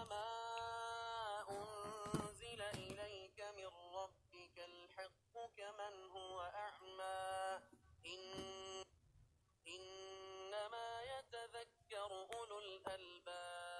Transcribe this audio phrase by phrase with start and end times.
[0.00, 7.60] أنما أنزل إليك من ربك الحق كمن هو أعمى.
[8.06, 8.84] إن
[9.66, 13.79] إنما يتذكر أولو الألباب.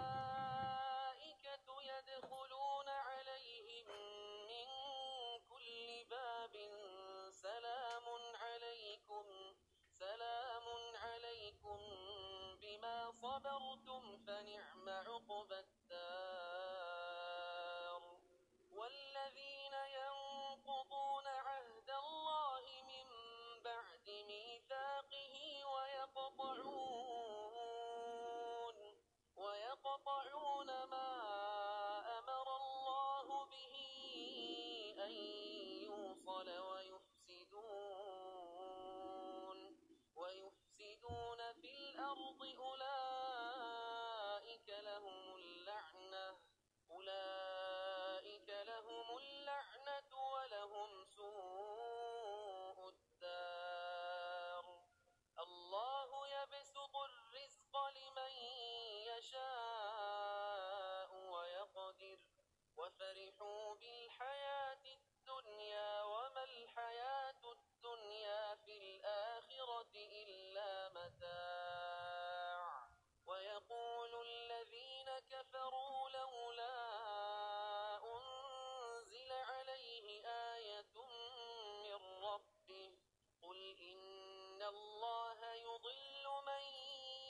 [84.71, 86.63] الله يضل من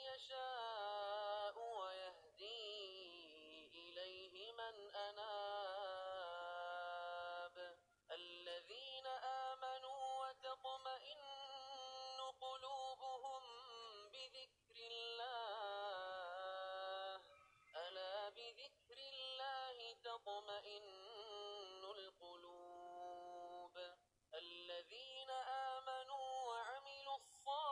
[0.10, 1.21] يشاء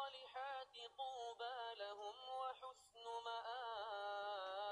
[0.09, 4.67] الصالحات طوبى لهم وحسن مآب.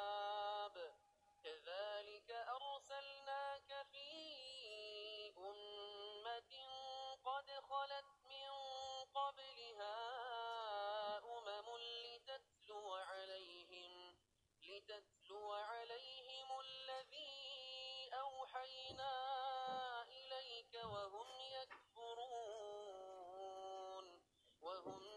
[1.43, 4.09] كذلك أرسلناك في
[5.37, 6.53] أمة
[7.23, 8.51] قد خلت من
[9.13, 9.97] قبلها
[11.17, 14.15] أمم لتتلو عليهم
[14.63, 19.13] لتتلو عليهم الذي أوحينا
[20.03, 22.87] إليك وهم يكفرون
[24.61, 25.16] وهم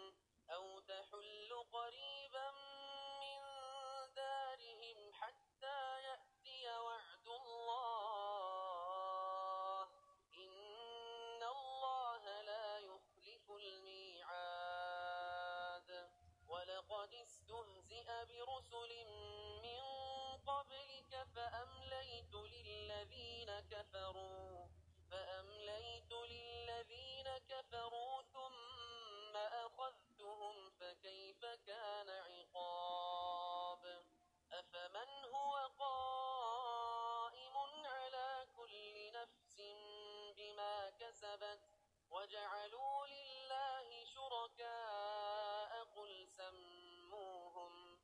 [0.51, 2.51] أو تحل قريبا
[3.21, 3.41] من
[4.15, 8.21] دارهم حتى يأتي وعد الله.
[10.33, 14.71] إن الله لا يخلف الميعاد.
[16.47, 19.05] ولقد استهزئ برسل
[19.61, 19.81] من
[20.47, 24.67] قبلك فأمليت للذين كفروا
[25.11, 29.37] فأمليت للذين كفروا ثم
[30.21, 34.03] أخذتهم فكيف كان عقاب
[34.51, 39.61] أفمن هو قائم على كل نفس
[40.37, 41.59] بما كسبت
[42.09, 47.99] وجعلوا لله شركاء قل سموهم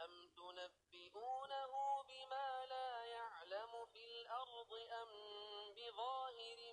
[0.00, 5.10] أم تنبئونه بما لا يعلم في الأرض أم
[5.74, 6.72] بظاهر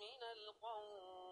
[0.00, 1.31] من القول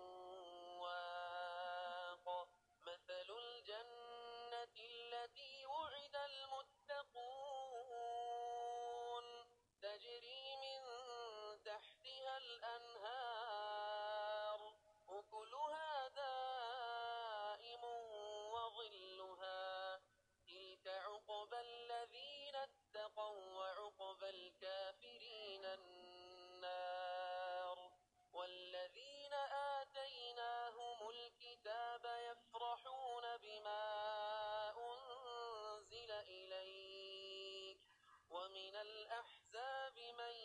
[38.81, 40.35] الأحزاب من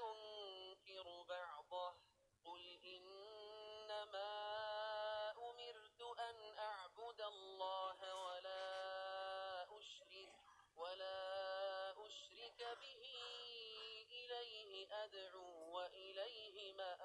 [0.00, 1.94] ينكر بعضه
[2.44, 4.30] قل إنما
[5.50, 8.62] أمرت أن أعبد الله ولا
[9.78, 10.32] أشرك
[10.76, 13.02] ولا أشرك به
[14.10, 16.95] إليه أدعو وإليه مآب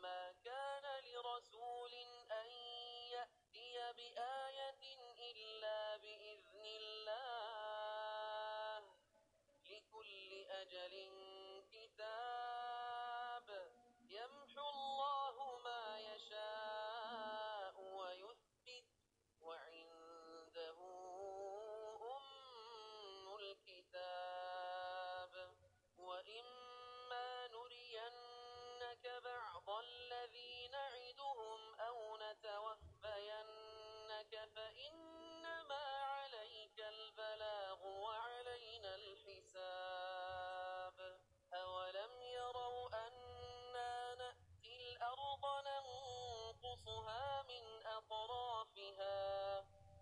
[0.00, 1.94] وما كان لرسول
[2.32, 2.50] أن
[3.12, 4.82] يأتي بآية
[5.32, 6.49] إلا بإذن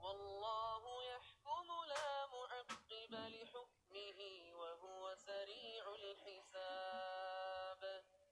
[0.00, 4.20] والله يحكم لا معقب لحكمه
[4.54, 7.82] وهو سريع الحساب.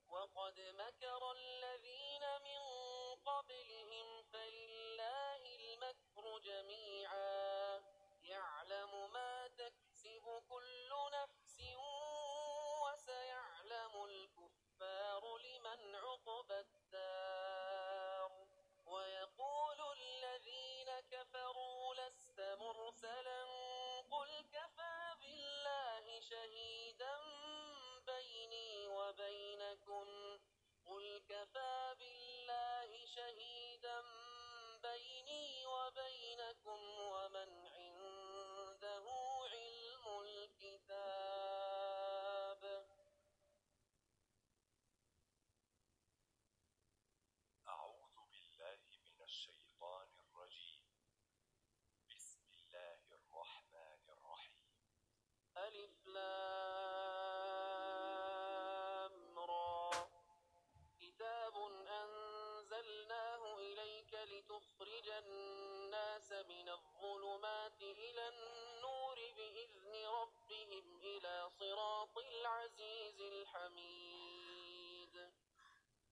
[0.09, 2.06] وقد مكر الذين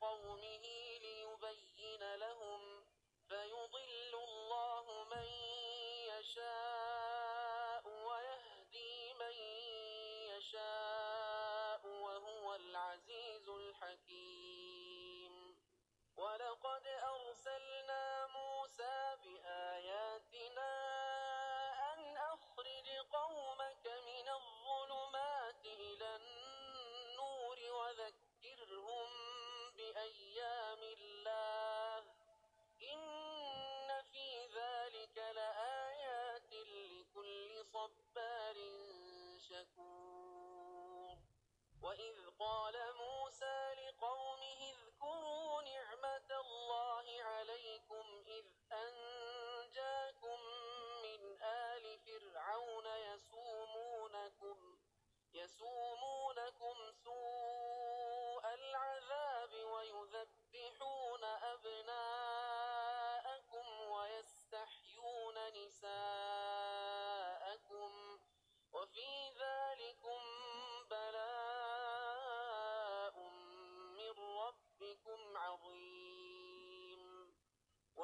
[0.00, 0.64] قومه
[1.02, 2.84] ليبين لهم
[3.28, 5.26] فيضل الله من
[6.12, 9.34] يشاء ويهدي من
[10.36, 15.34] يشاء وهو العزيز الحكيم.
[16.16, 17.79] ولقد أرسلنا
[30.30, 31.98] أيام الله
[32.82, 38.56] إن في ذلك لآيات لكل صبار
[39.48, 41.16] شكور
[41.82, 43.09] وإذ قال موسى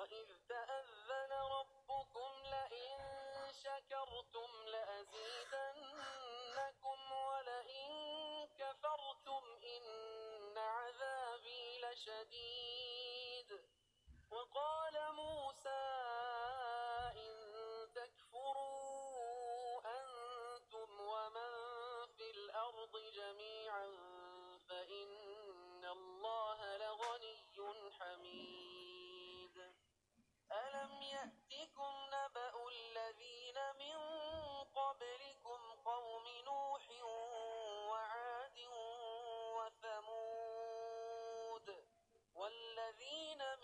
[0.06, 2.98] وإذ تأذن ربكم لئن
[3.52, 5.92] شكرتم لأزيدنكم
[7.12, 7.90] ولئن
[8.58, 12.55] كفرتم إن عذابي لشديد
[31.12, 33.96] يأتكم نبأ الذين من
[34.74, 36.90] قبلكم قوم نوح
[37.90, 38.58] وعاد
[40.46, 41.66] وثمود
[42.34, 43.55] والذين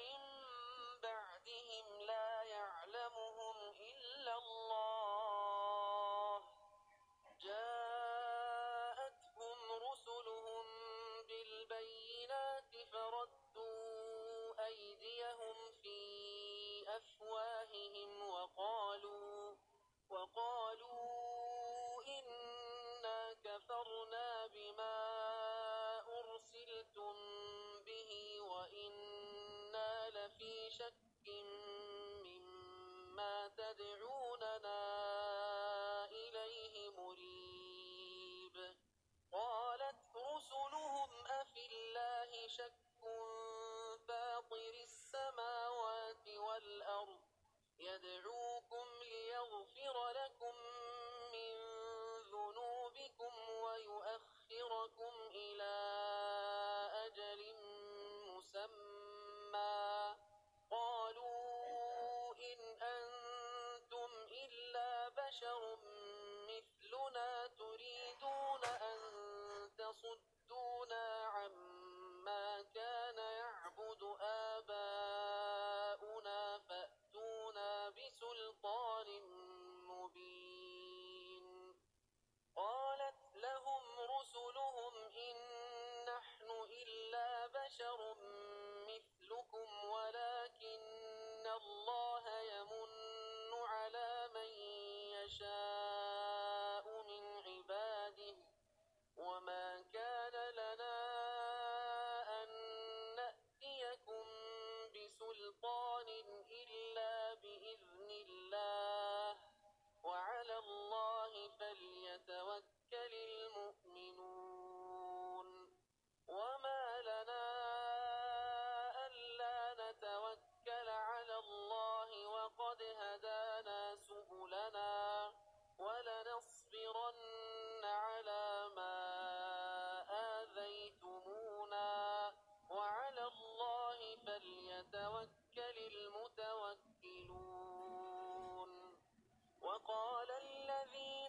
[139.88, 141.21] وقال الذين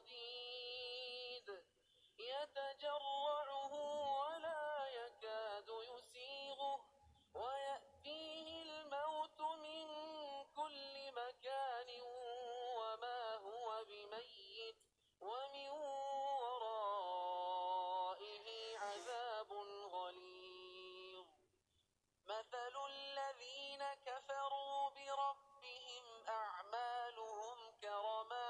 [0.00, 1.48] صديد
[2.18, 3.72] يتجرعه
[4.20, 6.80] ولا يكاد يسيغه.
[7.34, 9.88] ويأتيه الموت من
[10.56, 12.00] كل مكان
[12.76, 14.76] وما هو بميت.
[15.20, 15.70] ومن
[16.40, 17.18] ورائه
[18.78, 19.52] عذاب
[19.92, 21.26] غليظ.
[22.26, 28.49] مثل الذين كفروا بربهم أعمالهم كرماد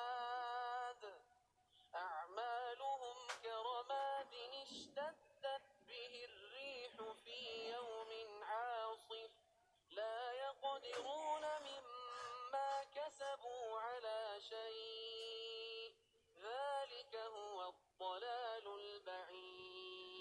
[10.90, 15.94] يقدرون مما كسبوا على شيء
[16.42, 20.20] ذلك هو الضلال البعيد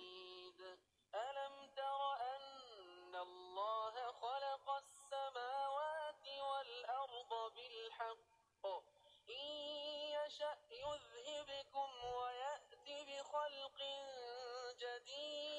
[1.15, 8.65] ألم تر أن الله خلق السماوات والأرض بالحق
[9.29, 9.45] إن
[10.25, 13.77] يشأ يذهبكم ويأتي بخلق
[14.79, 15.58] جديد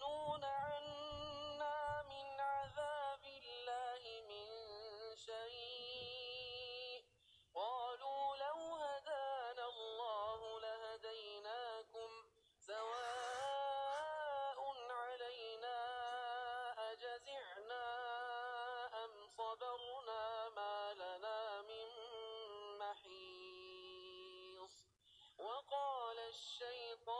[0.00, 4.46] مغنون عنا من عذاب الله من
[5.16, 7.04] شيء
[7.54, 12.24] قالوا لو هدانا الله لهديناكم
[12.58, 12.90] سواء
[14.90, 15.78] علينا
[16.92, 17.84] أجزعنا
[19.04, 21.88] أم صبرنا ما لنا من
[22.78, 24.74] محيص
[25.38, 27.19] وقال الشيطان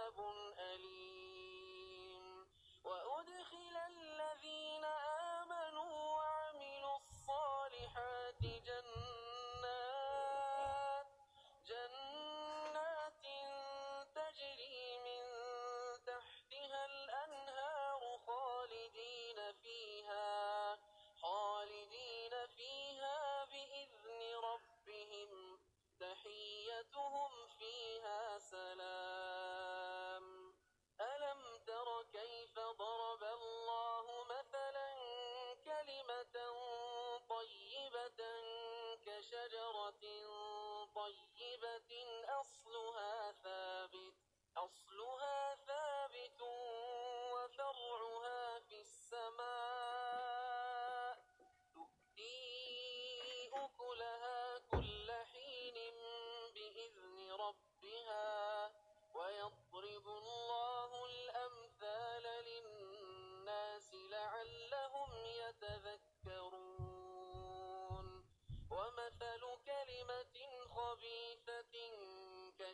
[39.31, 39.60] Shut up.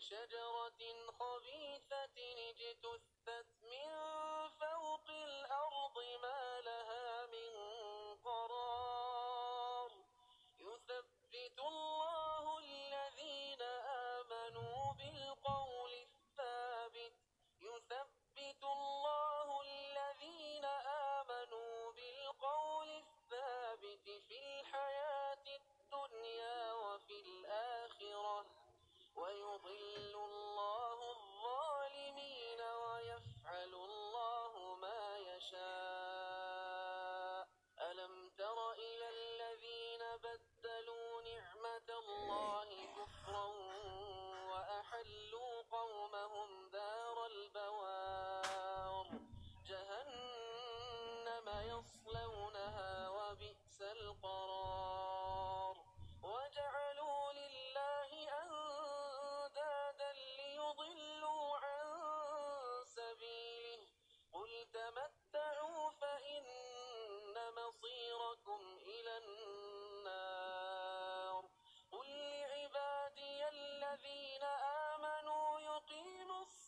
[0.08, 2.18] كشجرة خبيثة
[2.50, 3.17] اجتثت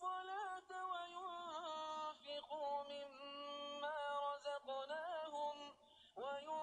[0.03, 5.57] الصلاة وينفقوا مما رزقناهم
[6.15, 6.58] وينفقوا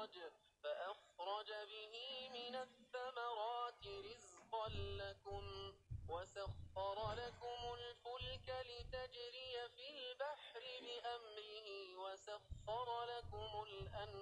[0.00, 0.32] فأخرج,
[0.62, 5.72] فأخرج به من الثمرات رزقا لكم
[6.08, 14.19] وسخر لكم الفلك لتجري في البحر بأمره وسخر لكم الأنهار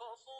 [0.00, 0.35] Oh.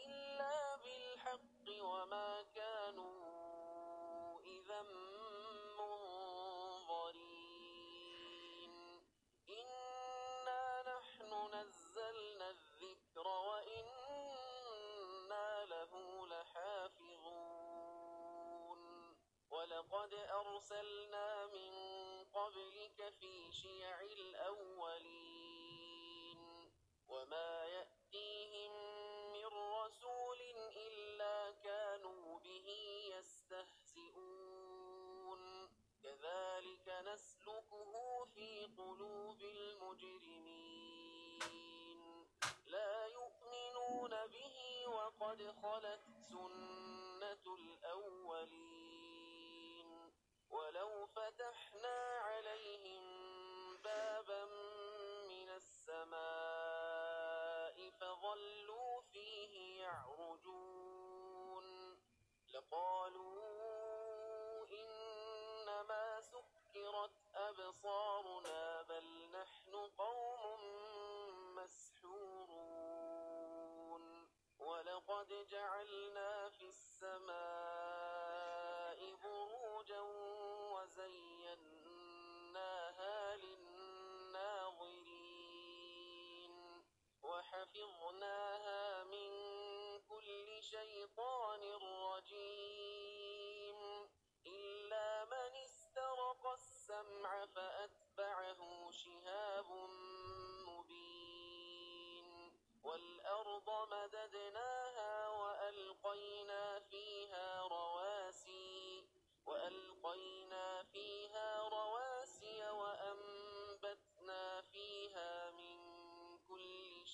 [0.05, 4.81] إلا بالحق وما كانوا إذا
[5.79, 7.13] منظرين.
[9.49, 14.67] إنا نحن نزلنا الذكر وإنا
[15.65, 15.93] له
[16.27, 17.57] لحافظون.
[19.49, 21.26] ولقد أرسلنا
[27.27, 28.71] وما يأتيهم
[29.33, 29.45] من
[29.83, 30.41] رسول
[30.75, 32.67] إلا كانوا به
[33.17, 34.57] يستهزئون
[36.03, 40.69] كذلك نسلكه في قلوب المجرمين
[42.65, 49.07] لا يؤمنون به وقد خلت سنة الأولين
[50.49, 51.66] ولو فتحنا
[58.37, 61.67] فظلوا فيه يعرجون.
[62.53, 63.47] لقالوا
[64.67, 70.61] إنما سكرت أبصارنا بل نحن قوم
[71.55, 72.77] مسحورون.
[74.59, 77.56] ولقد جعلنا في السماء
[87.27, 89.31] وحفظناها من
[90.09, 91.61] كل شيطان
[92.13, 93.79] رجيم.
[94.45, 99.71] إلا من استرق السمع فأتبعه شهاب
[100.67, 102.51] مبين.
[102.83, 109.03] والأرض مددناها وألقينا فيها رواسي
[109.45, 111.96] وألقينا فيها رواسي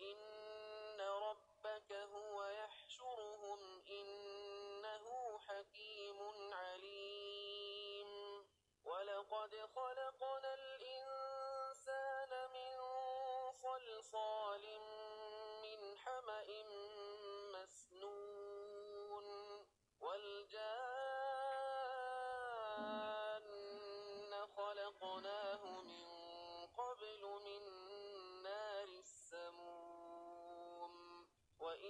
[0.00, 6.18] وإن ربك هو يحشرهم إنه حكيم
[6.54, 8.08] عليم
[8.84, 9.54] ولقد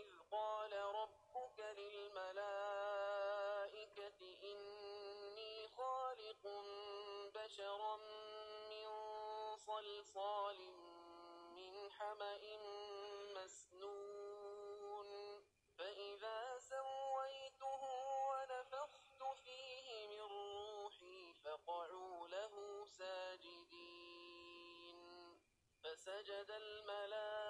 [0.01, 2.21] وإذ قال ربك للملائكة
[4.43, 6.45] إني خالق
[7.35, 7.97] بشرا
[8.71, 8.89] من
[9.57, 10.59] صلصال
[11.57, 12.41] من حمأ
[13.37, 15.11] مسنون
[15.79, 17.83] فإذا سويته
[18.31, 24.21] ونفخت فيه من روحي فقعوا له ساجدين
[25.83, 27.50] فسجد الملائكة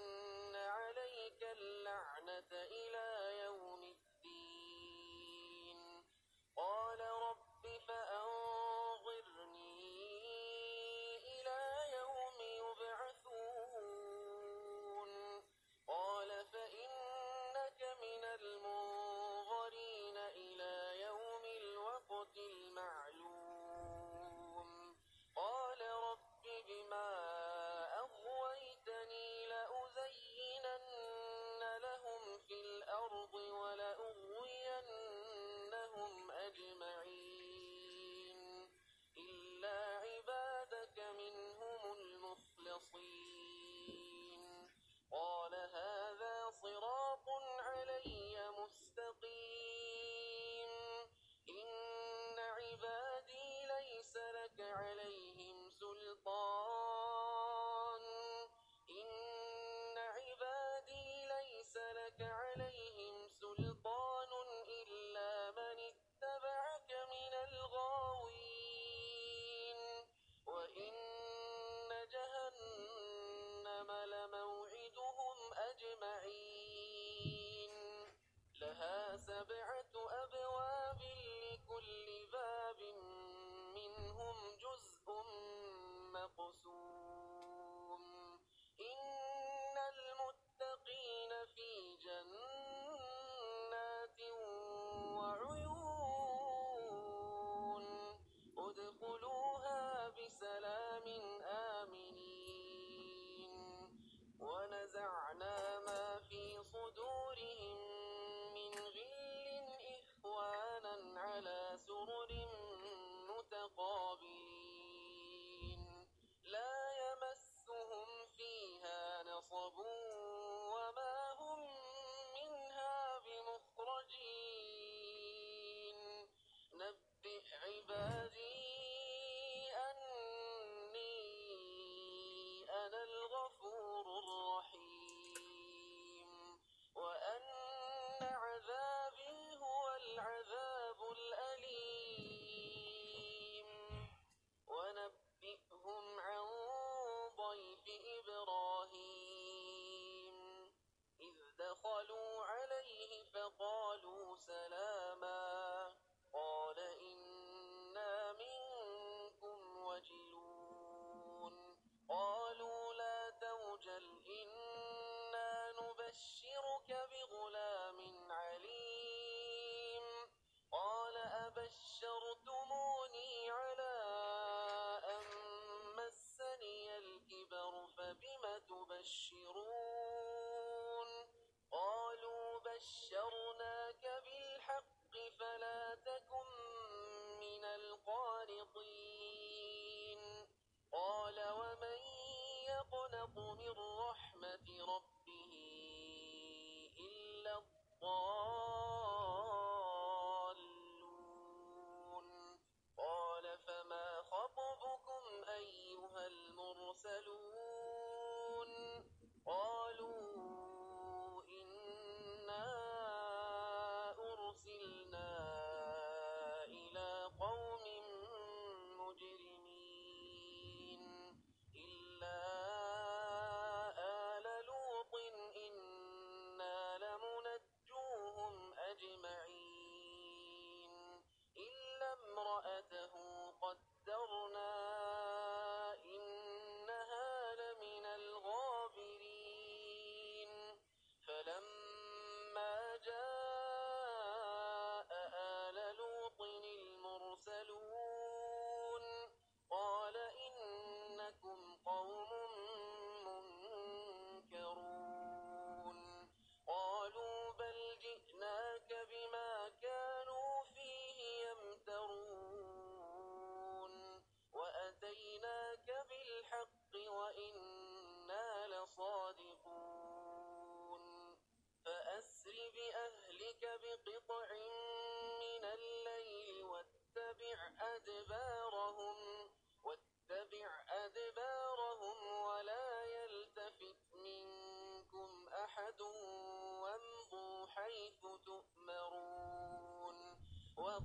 [171.56, 171.70] قال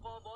[0.04, 0.29] وقضينا إليه ذلك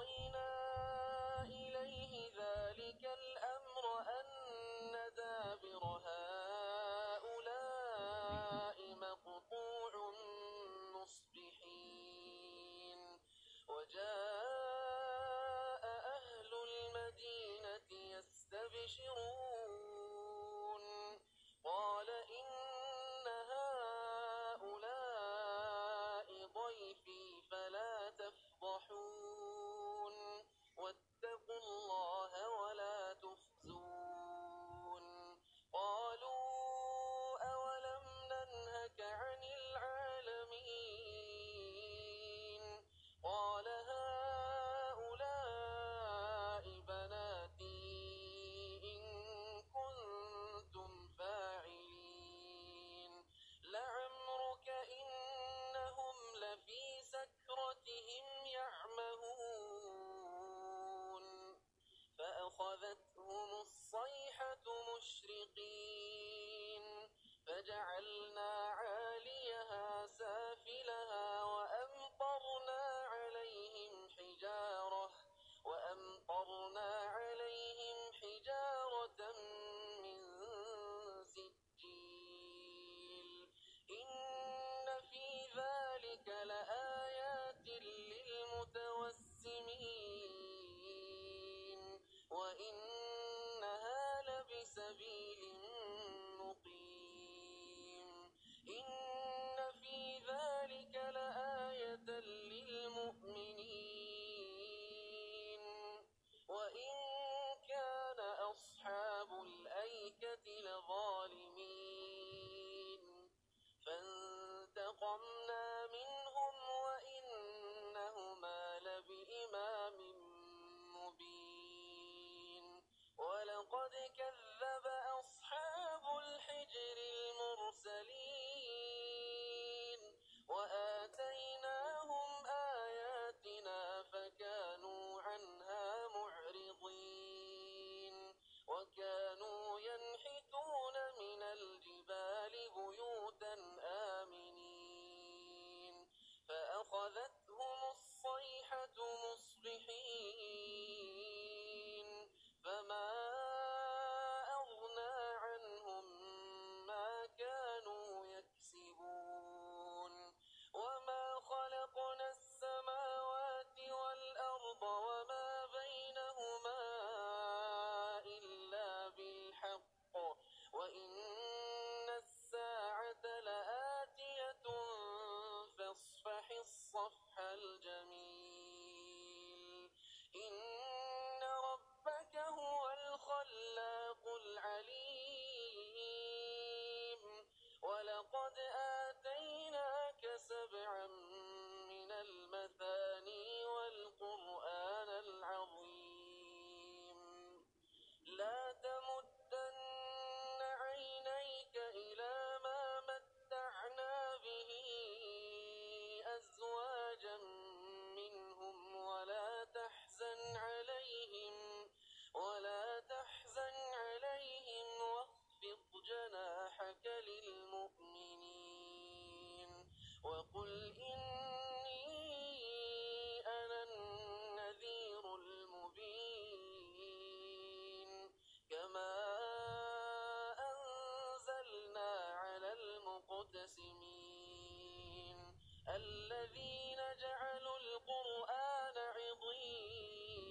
[235.96, 240.44] الذين جعلوا القرآن عضين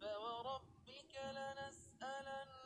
[0.00, 2.58] فوربك لنسألنهم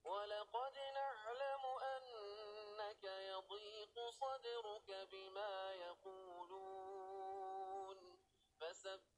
[0.04, 7.18] ولقد نعلم أنك يضيق صدرك بما يقولون.
[8.60, 9.17] فسبح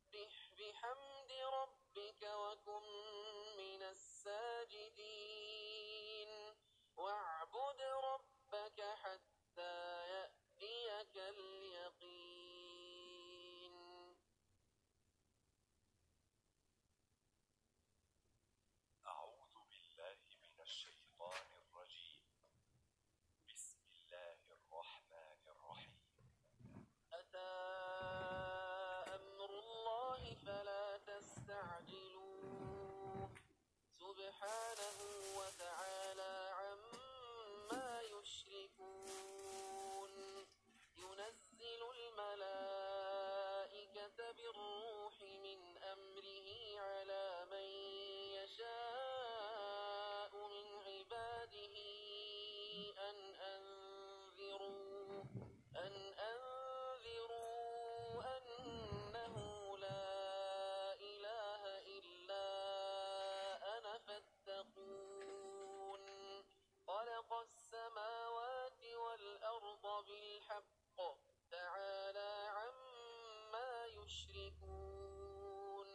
[74.10, 75.88] يشركون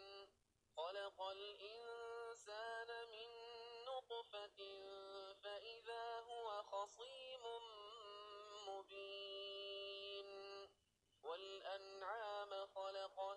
[0.78, 3.30] خلق الإنسان من
[3.86, 4.60] نطفة
[5.44, 7.44] فإذا هو خصيم
[8.68, 10.30] مبين.
[11.24, 13.35] والأنعام خلقها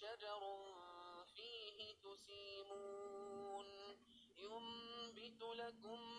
[0.00, 0.42] شجر
[1.36, 3.66] فيه تسيمون
[4.38, 6.09] ينبت لكم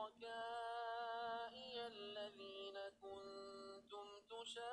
[0.00, 4.66] شركائي الذين كنتم تشاقون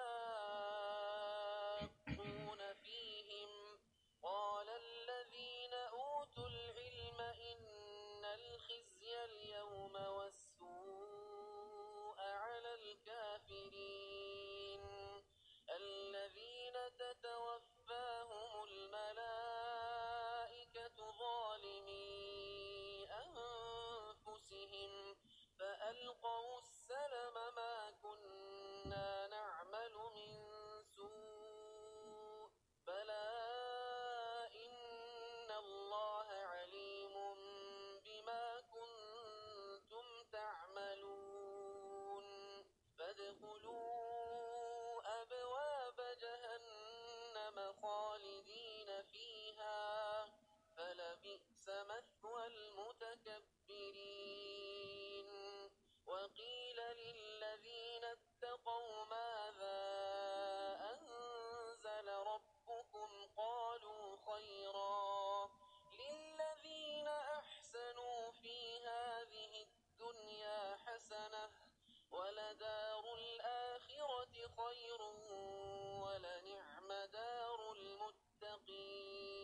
[2.83, 3.79] فيهم
[4.23, 10.26] قال الذين أوتوا العلم إن الخزي اليوم والخزي
[72.11, 75.01] ولدار الآخرة خير
[76.01, 79.36] ولنعم دار المتقين.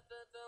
[0.00, 0.47] فَتَوَكَّلْ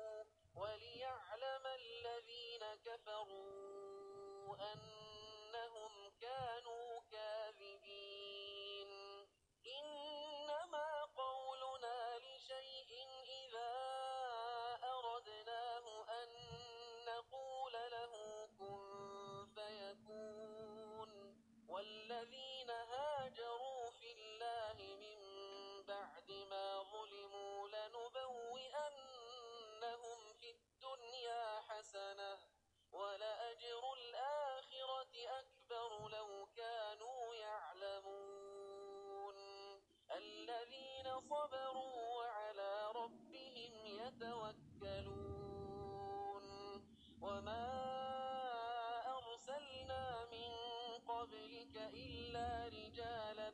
[0.55, 8.91] وليعلم الذين كفروا أنهم كانوا كاذبين.
[9.67, 13.73] إنما قولنا لشيء إذا
[14.83, 15.85] أردناه
[16.23, 16.29] أن
[17.05, 21.11] نقول له كن فيكون.
[21.69, 23.60] والذين هاجروا
[31.71, 32.37] حسنة
[32.91, 39.35] ولأجر الآخرة أكبر لو كانوا يعلمون.
[40.11, 45.51] الذين صبروا وعلى ربهم يتوكلون.
[47.21, 47.67] وما
[49.17, 50.49] أرسلنا من
[51.07, 53.49] قبلك إلا رجالا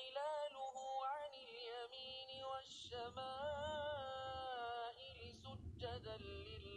[0.00, 0.76] ظلاله
[1.06, 3.20] عن اليمين والشمائل
[5.44, 6.69] سجدا لله